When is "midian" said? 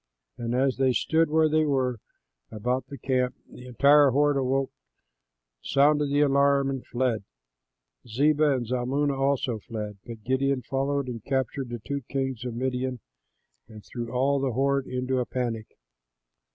12.55-12.99